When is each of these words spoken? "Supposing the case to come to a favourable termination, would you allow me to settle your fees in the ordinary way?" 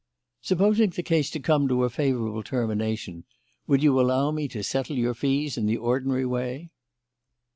"Supposing 0.41 0.89
the 0.89 1.03
case 1.03 1.29
to 1.29 1.39
come 1.39 1.67
to 1.67 1.83
a 1.83 1.89
favourable 1.91 2.41
termination, 2.41 3.23
would 3.67 3.83
you 3.83 4.01
allow 4.01 4.31
me 4.31 4.47
to 4.47 4.63
settle 4.63 4.97
your 4.97 5.13
fees 5.13 5.59
in 5.59 5.67
the 5.67 5.77
ordinary 5.77 6.25
way?" 6.25 6.71